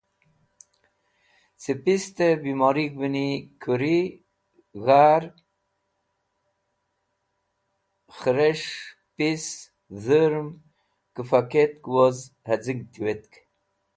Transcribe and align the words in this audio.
Ce 1.61 1.71
pistẽ 1.83 2.39
bimorig̃hvẽni 2.43 3.27
kuri, 3.61 3.99
gar, 4.85 5.23
kheres̃h, 8.19 8.73
pis, 9.15 9.45
dhũrm, 10.03 10.47
kẽfakẽt 11.15 11.77
woz 11.93 12.17
haz̃ig 12.47 12.79
tiwetk. 12.91 13.31